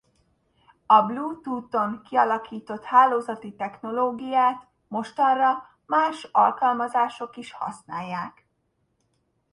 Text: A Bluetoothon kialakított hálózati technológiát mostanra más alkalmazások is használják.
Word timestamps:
A 0.85 1.01
Bluetoothon 1.01 2.01
kialakított 2.01 2.83
hálózati 2.83 3.55
technológiát 3.55 4.67
mostanra 4.87 5.77
más 5.85 6.23
alkalmazások 6.31 7.37
is 7.37 7.51
használják. 7.53 8.45